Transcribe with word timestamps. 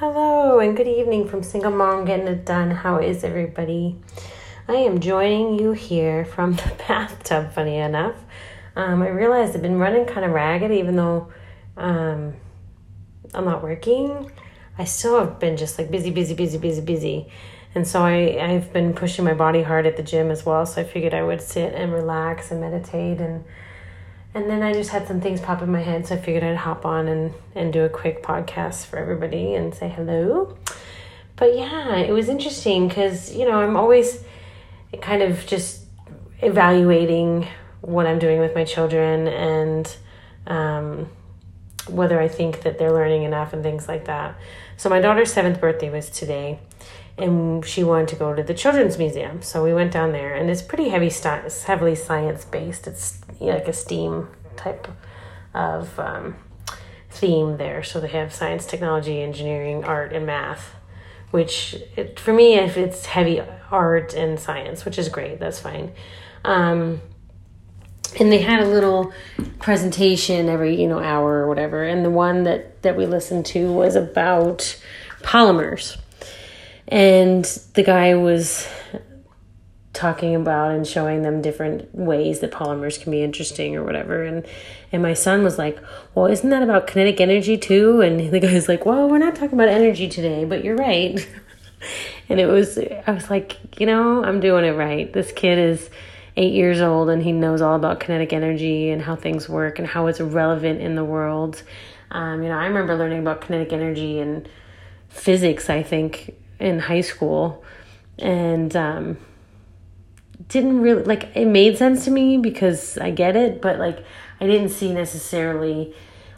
Hello 0.00 0.60
and 0.60 0.74
good 0.78 0.88
evening 0.88 1.28
from 1.28 1.42
Single 1.42 1.72
Mom 1.72 2.06
Getting 2.06 2.26
It 2.26 2.46
Done. 2.46 2.70
How 2.70 3.00
is 3.00 3.22
everybody? 3.22 4.00
I 4.66 4.76
am 4.76 4.98
joining 4.98 5.58
you 5.58 5.72
here 5.72 6.24
from 6.24 6.52
the 6.56 6.72
bathtub, 6.88 7.52
funny 7.52 7.76
enough. 7.76 8.14
Um, 8.74 9.02
I 9.02 9.08
realized 9.08 9.54
I've 9.54 9.60
been 9.60 9.76
running 9.76 10.06
kind 10.06 10.24
of 10.24 10.32
ragged, 10.32 10.70
even 10.70 10.96
though 10.96 11.30
um, 11.76 12.32
I'm 13.34 13.44
not 13.44 13.62
working. 13.62 14.32
I 14.78 14.84
still 14.84 15.20
have 15.20 15.38
been 15.38 15.58
just 15.58 15.76
like 15.76 15.90
busy, 15.90 16.10
busy, 16.10 16.32
busy, 16.32 16.56
busy, 16.56 16.80
busy. 16.80 17.28
And 17.74 17.86
so 17.86 18.00
I, 18.00 18.42
I've 18.42 18.72
been 18.72 18.94
pushing 18.94 19.26
my 19.26 19.34
body 19.34 19.60
hard 19.60 19.84
at 19.84 19.98
the 19.98 20.02
gym 20.02 20.30
as 20.30 20.46
well. 20.46 20.64
So 20.64 20.80
I 20.80 20.84
figured 20.84 21.12
I 21.12 21.24
would 21.24 21.42
sit 21.42 21.74
and 21.74 21.92
relax 21.92 22.50
and 22.50 22.62
meditate 22.62 23.20
and 23.20 23.44
and 24.34 24.48
then 24.48 24.62
I 24.62 24.72
just 24.72 24.90
had 24.90 25.08
some 25.08 25.20
things 25.20 25.40
pop 25.40 25.62
in 25.62 25.70
my 25.70 25.82
head, 25.82 26.06
so 26.06 26.14
I 26.14 26.18
figured 26.18 26.44
I'd 26.44 26.56
hop 26.56 26.86
on 26.86 27.08
and, 27.08 27.34
and 27.54 27.72
do 27.72 27.84
a 27.84 27.88
quick 27.88 28.22
podcast 28.22 28.86
for 28.86 28.96
everybody 28.96 29.54
and 29.54 29.74
say 29.74 29.88
hello. 29.88 30.56
But 31.36 31.56
yeah, 31.56 31.96
it 31.96 32.12
was 32.12 32.28
interesting 32.28 32.88
because, 32.88 33.34
you 33.34 33.48
know, 33.48 33.60
I'm 33.60 33.76
always 33.76 34.22
kind 35.00 35.22
of 35.22 35.46
just 35.46 35.84
evaluating 36.42 37.48
what 37.80 38.06
I'm 38.06 38.18
doing 38.18 38.40
with 38.40 38.54
my 38.54 38.64
children 38.64 39.26
and 39.26 39.96
um, 40.46 41.08
whether 41.88 42.20
I 42.20 42.28
think 42.28 42.62
that 42.62 42.78
they're 42.78 42.92
learning 42.92 43.22
enough 43.22 43.52
and 43.52 43.62
things 43.62 43.88
like 43.88 44.04
that. 44.04 44.36
So 44.76 44.88
my 44.88 45.00
daughter's 45.00 45.32
seventh 45.32 45.60
birthday 45.60 45.90
was 45.90 46.10
today 46.10 46.58
and 47.18 47.64
she 47.64 47.84
wanted 47.84 48.08
to 48.08 48.16
go 48.16 48.34
to 48.34 48.42
the 48.42 48.54
children's 48.54 48.98
museum. 48.98 49.42
So 49.42 49.62
we 49.62 49.74
went 49.74 49.92
down 49.92 50.12
there 50.12 50.34
and 50.34 50.50
it's 50.50 50.62
pretty 50.62 50.88
heavy 50.88 51.08
it's 51.08 51.64
heavily 51.64 51.94
science 51.94 52.44
based 52.44 52.86
it's 52.86 53.20
like 53.40 53.68
a 53.68 53.72
STEAM 53.72 54.28
type 54.56 54.88
of 55.54 55.98
um, 55.98 56.36
theme 57.10 57.56
there. 57.56 57.82
So 57.82 58.00
they 58.00 58.08
have 58.08 58.32
science 58.32 58.66
technology 58.66 59.22
engineering 59.22 59.84
art 59.84 60.12
and 60.12 60.26
math 60.26 60.74
which 61.30 61.76
it, 61.96 62.18
for 62.18 62.32
me 62.32 62.54
if 62.54 62.76
it's 62.76 63.06
heavy 63.06 63.40
art 63.70 64.14
and 64.14 64.40
science 64.40 64.84
which 64.84 64.98
is 64.98 65.08
great 65.08 65.38
that's 65.38 65.60
fine. 65.60 65.92
Um, 66.44 67.00
and 68.18 68.32
they 68.32 68.38
had 68.38 68.60
a 68.60 68.66
little 68.66 69.12
presentation 69.60 70.48
every 70.48 70.80
you 70.80 70.88
know 70.88 70.98
hour 70.98 71.42
or 71.42 71.48
whatever. 71.48 71.84
And 71.84 72.04
the 72.04 72.10
one 72.10 72.44
that 72.44 72.82
that 72.82 72.96
we 72.96 73.06
listened 73.06 73.46
to 73.46 73.72
was 73.72 73.94
about 73.94 74.80
polymers 75.22 75.98
and 76.88 77.44
the 77.74 77.82
guy 77.82 78.14
was 78.14 78.68
talking 79.92 80.36
about 80.36 80.70
and 80.70 80.86
showing 80.86 81.22
them 81.22 81.42
different 81.42 81.92
ways 81.94 82.40
that 82.40 82.52
polymers 82.52 83.00
can 83.00 83.10
be 83.10 83.22
interesting 83.22 83.76
or 83.76 83.84
whatever. 83.84 84.22
And 84.24 84.46
and 84.92 85.02
my 85.02 85.14
son 85.14 85.42
was 85.42 85.58
like 85.58 85.78
well 86.14 86.26
isn't 86.26 86.48
that 86.50 86.62
about 86.62 86.86
kinetic 86.86 87.20
energy 87.20 87.58
too? 87.58 88.00
And 88.00 88.32
the 88.32 88.40
guy's 88.40 88.68
like 88.68 88.86
well 88.86 89.08
we're 89.08 89.18
not 89.18 89.34
talking 89.34 89.54
about 89.54 89.68
energy 89.68 90.08
today 90.08 90.44
but 90.44 90.64
you're 90.64 90.76
right. 90.76 91.26
And 92.28 92.38
it 92.38 92.46
was 92.46 92.78
i 92.78 93.10
was 93.10 93.30
like 93.30 93.80
you 93.80 93.86
know 93.86 94.22
i'm 94.22 94.38
doing 94.38 94.64
it 94.66 94.72
right. 94.72 95.10
This 95.12 95.32
kid 95.32 95.58
is 95.58 95.88
eight 96.36 96.52
years 96.52 96.80
old 96.80 97.08
and 97.08 97.22
he 97.22 97.32
knows 97.32 97.62
all 97.62 97.74
about 97.74 98.00
kinetic 98.00 98.34
energy 98.34 98.90
and 98.90 99.02
how 99.02 99.16
things 99.16 99.48
work 99.48 99.78
and 99.78 99.88
how 99.88 100.06
it's 100.06 100.20
relevant 100.20 100.80
in 100.80 100.94
the 100.94 101.04
world. 101.04 101.62
Um, 102.10 102.42
you 102.42 102.48
know 102.48 102.58
i 102.58 102.66
remember 102.66 102.96
learning 102.96 103.20
about 103.20 103.40
kinetic 103.40 103.72
energy 103.72 104.18
and 104.18 104.48
physics 105.08 105.70
i 105.70 105.82
think 105.82 106.34
in 106.60 106.78
high 106.78 107.00
school 107.00 107.64
and 108.18 108.76
um, 108.76 109.16
didn't 110.48 110.80
really 110.80 111.02
like 111.04 111.30
it 111.34 111.46
made 111.46 111.78
sense 111.78 112.04
to 112.04 112.10
me 112.10 112.36
because 112.36 112.98
I 112.98 113.10
get 113.10 113.36
it, 113.36 113.60
but 113.60 113.78
like 113.78 114.04
I 114.40 114.46
didn't 114.46 114.70
see 114.70 114.92
necessarily 114.92 115.94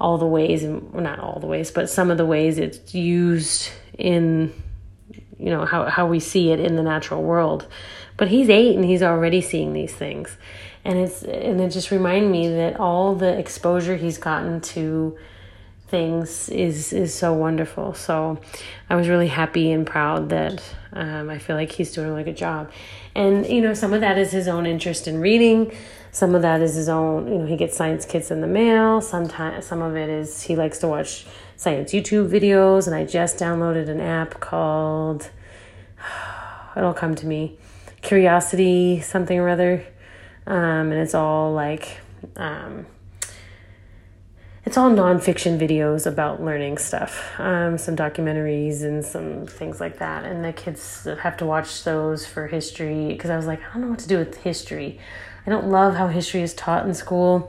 all 0.00 0.18
the 0.18 0.26
ways 0.26 0.62
and 0.62 0.92
well, 0.92 1.02
not 1.02 1.18
all 1.18 1.38
the 1.40 1.46
ways, 1.46 1.70
but 1.70 1.88
some 1.88 2.10
of 2.10 2.18
the 2.18 2.26
ways 2.26 2.58
it's 2.58 2.94
used 2.94 3.70
in 3.98 4.52
you 5.38 5.50
know 5.50 5.64
how 5.64 5.84
how 5.86 6.06
we 6.06 6.20
see 6.20 6.50
it 6.50 6.60
in 6.60 6.76
the 6.76 6.82
natural 6.82 7.22
world. 7.22 7.66
But 8.16 8.28
he's 8.28 8.48
8 8.48 8.76
and 8.76 8.84
he's 8.84 9.02
already 9.02 9.42
seeing 9.42 9.74
these 9.74 9.92
things. 9.94 10.38
And 10.84 10.98
it's 10.98 11.22
and 11.22 11.60
it 11.60 11.70
just 11.70 11.90
reminded 11.90 12.30
me 12.30 12.48
that 12.48 12.80
all 12.80 13.14
the 13.14 13.36
exposure 13.38 13.96
he's 13.96 14.18
gotten 14.18 14.60
to 14.62 15.18
things 15.88 16.48
is 16.48 16.92
is 16.92 17.14
so 17.14 17.32
wonderful. 17.32 17.94
So 17.94 18.38
I 18.90 18.96
was 18.96 19.08
really 19.08 19.28
happy 19.28 19.70
and 19.70 19.86
proud 19.86 20.30
that 20.30 20.62
um, 20.92 21.30
I 21.30 21.38
feel 21.38 21.56
like 21.56 21.72
he's 21.72 21.92
doing 21.92 22.08
a 22.08 22.10
really 22.10 22.24
good 22.24 22.36
job. 22.36 22.70
And 23.14 23.46
you 23.46 23.60
know, 23.60 23.74
some 23.74 23.92
of 23.92 24.00
that 24.00 24.18
is 24.18 24.32
his 24.32 24.48
own 24.48 24.66
interest 24.66 25.06
in 25.06 25.20
reading. 25.20 25.72
Some 26.10 26.34
of 26.34 26.42
that 26.42 26.60
is 26.60 26.74
his 26.74 26.88
own. 26.88 27.28
You 27.30 27.38
know, 27.38 27.46
he 27.46 27.56
gets 27.56 27.76
science 27.76 28.04
kits 28.04 28.30
in 28.30 28.40
the 28.40 28.46
mail. 28.46 29.00
Sometimes 29.00 29.66
some 29.66 29.82
of 29.82 29.96
it 29.96 30.08
is 30.08 30.42
he 30.42 30.56
likes 30.56 30.78
to 30.78 30.88
watch 30.88 31.26
science 31.56 31.92
YouTube 31.92 32.28
videos. 32.28 32.86
And 32.86 32.96
I 32.96 33.04
just 33.04 33.38
downloaded 33.38 33.88
an 33.88 34.00
app 34.00 34.40
called. 34.40 35.30
It'll 36.76 36.92
come 36.92 37.14
to 37.14 37.26
me, 37.26 37.58
Curiosity 38.02 39.00
something 39.00 39.38
or 39.38 39.48
other, 39.48 39.82
um, 40.46 40.92
and 40.92 40.94
it's 40.94 41.14
all 41.14 41.52
like. 41.52 42.00
Um, 42.36 42.86
it's 44.66 44.76
all 44.76 44.90
nonfiction 44.90 45.60
videos 45.60 46.06
about 46.06 46.42
learning 46.42 46.76
stuff, 46.76 47.38
um, 47.38 47.78
some 47.78 47.94
documentaries 47.94 48.82
and 48.82 49.04
some 49.04 49.46
things 49.46 49.80
like 49.80 50.00
that. 50.00 50.24
And 50.24 50.44
the 50.44 50.52
kids 50.52 51.06
have 51.20 51.36
to 51.36 51.46
watch 51.46 51.84
those 51.84 52.26
for 52.26 52.48
history 52.48 53.06
because 53.06 53.30
I 53.30 53.36
was 53.36 53.46
like, 53.46 53.60
I 53.60 53.72
don't 53.72 53.82
know 53.82 53.88
what 53.90 54.00
to 54.00 54.08
do 54.08 54.18
with 54.18 54.38
history. 54.38 54.98
I 55.46 55.50
don't 55.50 55.68
love 55.68 55.94
how 55.94 56.08
history 56.08 56.42
is 56.42 56.52
taught 56.52 56.84
in 56.84 56.94
school. 56.94 57.48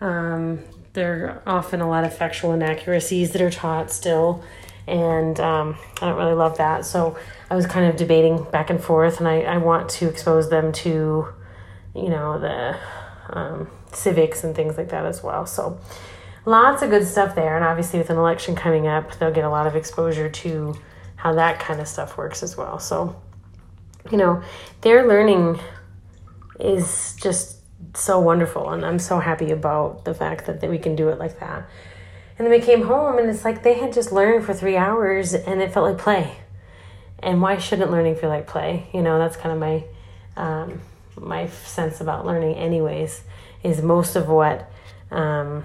Um, 0.00 0.58
there 0.94 1.42
are 1.46 1.58
often 1.58 1.80
a 1.80 1.88
lot 1.88 2.02
of 2.02 2.12
factual 2.12 2.52
inaccuracies 2.52 3.30
that 3.30 3.40
are 3.40 3.50
taught 3.50 3.92
still, 3.92 4.42
and 4.88 5.38
um, 5.38 5.76
I 6.02 6.08
don't 6.08 6.18
really 6.18 6.34
love 6.34 6.58
that. 6.58 6.84
So 6.84 7.16
I 7.48 7.54
was 7.54 7.66
kind 7.66 7.88
of 7.88 7.96
debating 7.96 8.42
back 8.50 8.70
and 8.70 8.82
forth, 8.82 9.20
and 9.20 9.28
I, 9.28 9.42
I 9.42 9.58
want 9.58 9.88
to 9.90 10.08
expose 10.08 10.50
them 10.50 10.72
to, 10.72 11.28
you 11.94 12.08
know, 12.08 12.40
the 12.40 12.76
um, 13.30 13.70
civics 13.92 14.42
and 14.42 14.56
things 14.56 14.76
like 14.76 14.88
that 14.88 15.06
as 15.06 15.22
well. 15.22 15.46
So 15.46 15.78
lots 16.46 16.80
of 16.80 16.88
good 16.88 17.06
stuff 17.06 17.34
there. 17.34 17.56
And 17.56 17.64
obviously, 17.64 17.98
with 17.98 18.08
an 18.08 18.16
election 18.16 18.54
coming 18.56 18.86
up, 18.86 19.18
they'll 19.18 19.32
get 19.32 19.44
a 19.44 19.50
lot 19.50 19.66
of 19.66 19.76
exposure 19.76 20.30
to 20.30 20.74
how 21.16 21.34
that 21.34 21.58
kind 21.58 21.80
of 21.80 21.88
stuff 21.88 22.16
works 22.16 22.42
as 22.42 22.56
well. 22.56 22.78
So, 22.78 23.20
you 24.10 24.16
know, 24.16 24.42
their 24.80 25.06
learning 25.06 25.60
is 26.58 27.16
just 27.20 27.58
so 27.94 28.20
wonderful. 28.20 28.70
And 28.70 28.84
I'm 28.84 28.98
so 28.98 29.18
happy 29.18 29.50
about 29.50 30.04
the 30.04 30.14
fact 30.14 30.46
that, 30.46 30.60
that 30.60 30.70
we 30.70 30.78
can 30.78 30.96
do 30.96 31.08
it 31.08 31.18
like 31.18 31.40
that. 31.40 31.68
And 32.38 32.46
then 32.46 32.50
we 32.50 32.60
came 32.60 32.82
home, 32.82 33.18
and 33.18 33.28
it's 33.28 33.44
like 33.44 33.62
they 33.62 33.74
had 33.74 33.92
just 33.92 34.12
learned 34.12 34.44
for 34.44 34.52
three 34.52 34.76
hours, 34.76 35.34
and 35.34 35.60
it 35.60 35.72
felt 35.72 35.90
like 35.90 35.98
play. 35.98 36.36
And 37.18 37.40
why 37.40 37.56
shouldn't 37.56 37.90
learning 37.90 38.16
feel 38.16 38.28
like 38.28 38.46
play? 38.46 38.88
You 38.92 39.02
know, 39.02 39.18
that's 39.18 39.36
kind 39.36 39.52
of 39.52 39.58
my 39.58 39.84
um, 40.36 40.82
my 41.18 41.48
sense 41.48 42.02
about 42.02 42.26
learning, 42.26 42.56
anyways. 42.56 43.22
Is 43.62 43.80
most 43.80 44.16
of 44.16 44.28
what 44.28 44.70
um, 45.10 45.64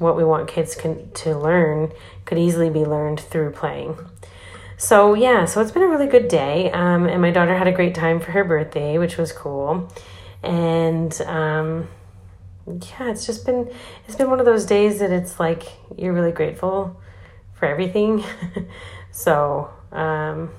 what 0.00 0.16
we 0.16 0.24
want 0.24 0.48
kids 0.48 0.74
can, 0.74 1.10
to 1.12 1.36
learn 1.36 1.92
could 2.24 2.38
easily 2.38 2.70
be 2.70 2.84
learned 2.84 3.20
through 3.20 3.52
playing. 3.52 3.96
So, 4.76 5.12
yeah, 5.12 5.44
so 5.44 5.60
it's 5.60 5.70
been 5.70 5.82
a 5.82 5.88
really 5.88 6.06
good 6.06 6.28
day. 6.28 6.70
Um, 6.72 7.06
and 7.06 7.20
my 7.20 7.30
daughter 7.30 7.56
had 7.56 7.68
a 7.68 7.72
great 7.72 7.94
time 7.94 8.18
for 8.18 8.32
her 8.32 8.44
birthday, 8.44 8.96
which 8.96 9.18
was 9.18 9.30
cool. 9.30 9.92
And 10.42 11.20
um, 11.22 11.86
yeah, 12.66 13.10
it's 13.10 13.26
just 13.26 13.44
been 13.44 13.70
it's 14.06 14.16
been 14.16 14.30
one 14.30 14.40
of 14.40 14.46
those 14.46 14.64
days 14.64 15.00
that 15.00 15.10
it's 15.10 15.38
like 15.38 15.64
you're 15.98 16.14
really 16.14 16.32
grateful 16.32 16.98
for 17.52 17.66
everything. 17.66 18.24
so, 19.10 19.70
um, 19.92 20.50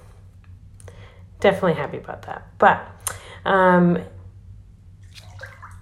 definitely 1.40 1.73
happy 1.73 1.97
about 1.97 2.22
that. 2.28 2.47
But 2.59 2.88
um, 3.44 4.03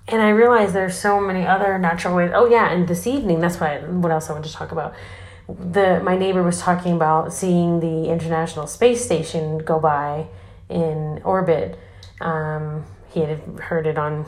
and 0.10 0.22
I 0.22 0.30
realized 0.30 0.74
there's 0.74 0.98
so 0.98 1.22
many 1.22 1.46
other 1.46 1.78
natural 1.78 2.16
ways. 2.16 2.32
Oh 2.34 2.48
yeah, 2.50 2.72
and 2.72 2.88
this 2.88 3.06
evening, 3.06 3.40
that's 3.40 3.60
what 3.60 3.70
I, 3.70 3.78
what 3.80 4.12
else 4.12 4.30
I 4.30 4.34
want 4.34 4.46
to 4.46 4.54
talk 4.54 4.72
about. 4.72 4.94
The 5.48 6.02
my 6.04 6.18
neighbor 6.18 6.44
was 6.44 6.60
talking 6.60 6.94
about 6.94 7.34
seeing 7.34 7.80
the 7.80 8.10
International 8.10 8.68
Space 8.68 9.04
Station 9.04 9.60
go 9.60 9.80
by 9.80 10.28
in 10.68 11.22
orbit. 11.24 11.78
Um, 12.22 12.86
he 13.12 13.22
had 13.22 13.40
heard 13.60 13.88
it 13.88 13.98
on 13.98 14.26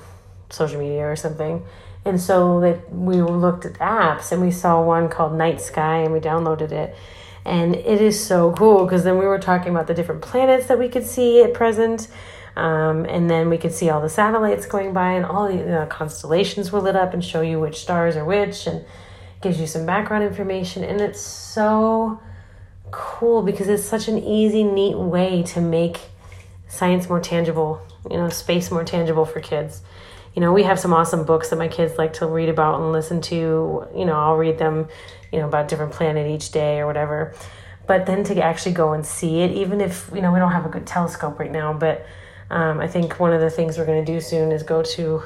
social 0.50 0.80
media 0.80 1.06
or 1.06 1.16
something, 1.16 1.66
and 2.06 2.22
so 2.22 2.60
that 2.62 2.94
we 2.94 3.22
looked 3.22 3.66
at 3.66 3.74
apps 3.74 4.32
and 4.32 4.42
we 4.42 4.52
saw 4.52 4.84
one 4.84 5.10
called 5.10 5.34
Night 5.34 5.62
Sky 5.62 5.98
and 5.98 6.14
we 6.14 6.20
downloaded 6.20 6.72
it. 6.72 6.96
And 7.44 7.76
it 7.76 8.02
is 8.02 8.24
so 8.24 8.52
cool 8.54 8.86
because 8.86 9.04
then 9.04 9.18
we 9.18 9.26
were 9.26 9.40
talking 9.40 9.72
about 9.72 9.88
the 9.88 9.96
different 9.96 10.22
planets 10.22 10.68
that 10.68 10.78
we 10.78 10.90
could 10.90 11.06
see 11.06 11.42
at 11.42 11.56
present 11.56 12.08
um, 12.56 13.06
and 13.06 13.30
then 13.30 13.50
we 13.50 13.58
could 13.58 13.74
see 13.74 13.90
all 13.90 14.02
the 14.02 14.10
satellites 14.10 14.66
going 14.66 14.94
by, 14.94 15.14
and 15.14 15.26
all 15.26 15.48
the 15.48 15.88
constellations 15.90 16.72
were 16.72 16.82
lit 16.82 16.96
up 16.96 17.14
and 17.14 17.24
show 17.24 17.42
you 17.42 17.60
which 17.60 17.78
stars 17.80 18.16
are 18.16 18.26
which, 18.26 18.68
and 18.68 18.86
gives 19.42 19.60
you 19.60 19.68
some 19.68 19.86
background 19.86 20.24
information. 20.24 20.84
And 20.84 21.02
it's 21.02 21.22
so 21.22 22.22
cool 22.92 23.42
because 23.42 23.70
it's 23.70 23.84
such 23.84 24.08
an 24.08 24.18
easy, 24.18 24.64
neat 24.64 24.98
way 24.98 25.44
to 25.44 25.62
make 25.62 26.00
science 26.68 27.10
more 27.10 27.20
tangible, 27.20 27.82
you 28.10 28.18
know, 28.18 28.30
space 28.30 28.70
more 28.70 28.84
tangible 28.84 29.26
for 29.26 29.40
kids. 29.40 29.82
You 30.36 30.42
know, 30.42 30.54
we 30.54 30.64
have 30.64 30.80
some 30.80 30.94
awesome 30.94 31.26
books 31.26 31.50
that 31.50 31.58
my 31.58 31.68
kids 31.68 31.98
like 31.98 32.14
to 32.14 32.26
read 32.26 32.50
about 32.50 32.80
and 32.80 32.92
listen 32.92 33.20
to. 33.22 33.88
You 33.96 34.06
know, 34.06 34.14
I'll 34.14 34.38
read 34.38 34.58
them, 34.58 34.88
you 35.32 35.40
know, 35.40 35.48
about 35.48 35.66
a 35.66 35.68
different 35.68 35.92
planet 35.92 36.30
each 36.30 36.52
day 36.52 36.80
or 36.80 36.88
whatever. 36.88 37.34
but 37.88 38.06
then 38.06 38.24
to 38.24 38.42
actually 38.42 38.74
go 38.74 38.94
and 38.94 39.06
see 39.06 39.42
it, 39.42 39.52
even 39.52 39.82
if 39.82 40.10
you 40.14 40.22
know 40.22 40.32
we 40.32 40.40
don't 40.40 40.52
have 40.54 40.66
a 40.66 40.70
good 40.70 40.88
telescope 40.88 41.40
right 41.40 41.52
now, 41.52 41.74
but 41.74 42.06
um, 42.52 42.82
I 42.82 42.88
think 42.88 43.18
one 43.18 43.32
of 43.32 43.40
the 43.40 43.50
things 43.50 43.78
we're 43.78 43.86
going 43.86 44.04
to 44.06 44.14
do 44.14 44.20
soon 44.20 44.52
is 44.52 44.62
go 44.62 44.84
to 44.84 45.24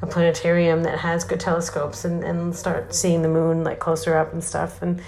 a 0.00 0.06
planetarium 0.06 0.82
that 0.84 0.98
has 0.98 1.22
good 1.22 1.38
telescopes 1.38 2.04
and, 2.04 2.24
and 2.24 2.56
start 2.56 2.94
seeing 2.94 3.20
the 3.20 3.28
moon 3.28 3.62
like 3.62 3.78
closer 3.78 4.16
up 4.16 4.32
and 4.32 4.42
stuff, 4.42 4.80
and 4.80 5.02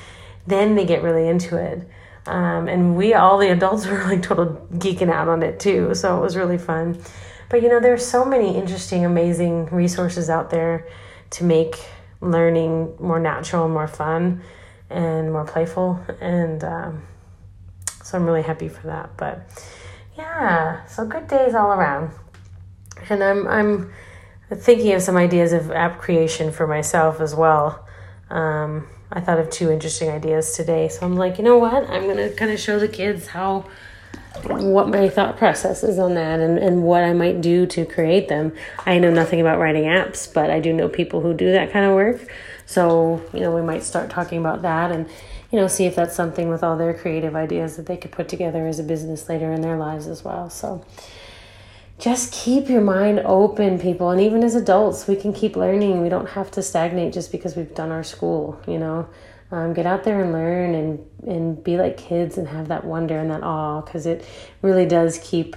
then 0.47 0.75
they 0.75 0.85
get 0.85 1.03
really 1.03 1.27
into 1.27 1.57
it. 1.57 1.89
Um, 2.27 2.69
and 2.69 2.97
we 2.97 3.15
all 3.15 3.39
the 3.39 3.51
adults 3.51 3.87
were 3.89 4.05
like 4.05 4.23
total 4.23 4.69
geeking 4.75 5.11
out 5.11 5.29
on 5.29 5.43
it 5.43 5.59
too, 5.59 5.95
so 5.95 6.19
it 6.19 6.21
was 6.21 6.37
really 6.37 6.59
fun. 6.59 7.03
But 7.49 7.63
you 7.63 7.71
know, 7.71 7.81
there's 7.81 8.07
so 8.07 8.27
many 8.27 8.55
interesting, 8.55 9.07
amazing 9.07 9.67
resources 9.67 10.29
out 10.29 10.51
there 10.51 10.87
to 11.31 11.45
make 11.45 11.83
learning 12.21 12.95
more 13.01 13.19
natural, 13.19 13.69
more 13.69 13.89
fun 13.89 14.43
and 14.91 15.33
more 15.33 15.47
playful. 15.47 15.99
And 16.21 16.63
um, 16.63 17.03
so 18.03 18.19
I'm 18.19 18.27
really 18.27 18.43
happy 18.43 18.69
for 18.69 18.87
that. 18.89 19.17
But 19.17 19.49
yeah, 20.19 20.85
so 20.87 21.07
good 21.07 21.29
days 21.29 21.55
all 21.55 21.73
around. 21.73 22.11
And 23.09 23.23
I'm 23.23 23.47
I'm 23.47 23.93
thinking 24.53 24.93
of 24.93 25.03
some 25.03 25.17
ideas 25.17 25.53
of 25.53 25.71
app 25.71 25.99
creation 25.99 26.51
for 26.51 26.67
myself 26.67 27.21
as 27.21 27.35
well. 27.35 27.87
Um, 28.29 28.89
I 29.13 29.21
thought 29.21 29.39
of 29.39 29.49
two 29.49 29.71
interesting 29.71 30.11
ideas 30.11 30.55
today. 30.55 30.89
So 30.89 31.07
I'm 31.07 31.17
like, 31.17 31.39
you 31.39 31.45
know 31.45 31.57
what? 31.57 31.89
I'm 31.89 32.07
gonna 32.09 32.31
kind 32.31 32.51
of 32.51 32.59
show 32.59 32.81
the 32.81 32.89
kids 32.89 33.29
how 33.29 33.67
what 34.45 34.89
my 34.89 35.09
thought 35.09 35.37
process 35.37 35.83
is 35.83 35.99
on 35.99 36.15
that 36.15 36.41
and, 36.41 36.59
and 36.59 36.83
what 36.83 37.03
I 37.05 37.13
might 37.13 37.41
do 37.41 37.67
to 37.67 37.85
create 37.87 38.29
them. 38.29 38.53
I 38.87 38.99
know 38.99 39.11
nothing 39.11 39.41
about 39.41 39.59
writing 39.59 39.85
apps, 39.85 40.33
but 40.33 40.51
I 40.51 40.61
do 40.61 40.73
know 40.73 40.89
people 40.89 41.21
who 41.21 41.33
do 41.33 41.53
that 41.53 41.73
kind 41.73 41.87
of 41.87 41.95
work. 41.95 42.29
So, 42.67 43.23
you 43.33 43.41
know, 43.41 43.55
we 43.55 43.63
might 43.63 43.83
start 43.83 44.11
talking 44.11 44.39
about 44.39 44.63
that 44.63 44.93
and, 44.93 45.09
you 45.51 45.59
know, 45.59 45.67
see 45.67 45.87
if 45.87 45.95
that's 45.95 46.15
something 46.15 46.49
with 46.49 46.63
all 46.63 46.77
their 46.77 46.93
creative 46.95 47.35
ideas 47.35 47.77
that 47.77 47.87
they 47.87 47.97
could 47.97 48.13
put 48.13 48.29
together 48.29 48.67
as 48.67 48.79
a 48.79 48.83
business 48.83 49.29
later 49.29 49.53
in 49.53 49.63
their 49.63 49.77
lives 49.77 50.07
as 50.07 50.23
well. 50.23 50.51
So, 50.51 50.85
just 51.99 52.33
keep 52.33 52.69
your 52.69 52.81
mind 52.81 53.21
open, 53.25 53.79
people. 53.79 54.11
And 54.11 54.21
even 54.21 54.45
as 54.45 54.55
adults, 54.55 55.09
we 55.09 55.17
can 55.17 55.33
keep 55.33 55.57
learning. 55.57 56.01
We 56.01 56.09
don't 56.09 56.29
have 56.29 56.51
to 56.53 56.63
stagnate 56.63 57.13
just 57.13 57.33
because 57.33 57.57
we've 57.57 57.75
done 57.75 57.91
our 57.91 58.05
school, 58.05 58.61
you 58.69 58.79
know. 58.79 59.09
Um, 59.51 59.73
get 59.73 59.87
out 59.87 60.05
there 60.05 60.21
and 60.23 60.31
learn 60.31 60.75
and, 60.75 61.07
and 61.27 61.65
be 61.65 61.79
like 61.79 61.97
kids 61.97 62.37
and 62.37 62.47
have 62.49 62.69
that 62.69 62.85
wonder 62.85 63.19
and 63.19 63.31
that 63.31 63.43
awe 63.43 63.81
because 63.81 64.05
it 64.05 64.25
really 64.61 64.85
does 64.85 65.19
keep 65.23 65.57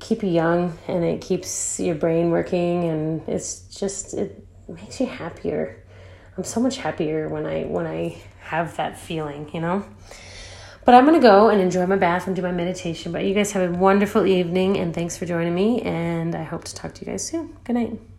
keep 0.00 0.22
you 0.22 0.28
young 0.28 0.78
and 0.88 1.04
it 1.04 1.20
keeps 1.20 1.80
your 1.80 1.94
brain 1.94 2.30
working 2.30 2.84
and 2.84 3.26
it's 3.26 3.60
just 3.74 4.14
it 4.14 4.46
makes 4.68 5.00
you 5.00 5.06
happier 5.06 5.81
I'm 6.36 6.44
so 6.44 6.60
much 6.60 6.78
happier 6.78 7.28
when 7.28 7.46
I 7.46 7.64
when 7.64 7.86
I 7.86 8.16
have 8.40 8.76
that 8.76 8.98
feeling, 8.98 9.50
you 9.52 9.60
know. 9.60 9.84
But 10.84 10.94
I'm 10.94 11.06
going 11.06 11.20
to 11.20 11.26
go 11.26 11.48
and 11.48 11.60
enjoy 11.60 11.86
my 11.86 11.96
bath 11.96 12.26
and 12.26 12.34
do 12.34 12.42
my 12.42 12.50
meditation. 12.50 13.12
But 13.12 13.24
you 13.24 13.34
guys 13.34 13.52
have 13.52 13.72
a 13.72 13.78
wonderful 13.78 14.26
evening 14.26 14.78
and 14.78 14.92
thanks 14.92 15.16
for 15.16 15.26
joining 15.26 15.54
me 15.54 15.80
and 15.82 16.34
I 16.34 16.42
hope 16.42 16.64
to 16.64 16.74
talk 16.74 16.94
to 16.94 17.04
you 17.04 17.12
guys 17.12 17.24
soon. 17.24 17.56
Good 17.64 17.74
night. 17.74 18.11